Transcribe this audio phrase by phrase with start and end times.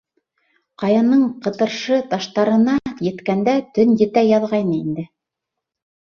[0.83, 2.75] Ҡаяның ҡытыршы таштарына
[3.09, 5.07] еткәндә, төн етә яҙғайны инде.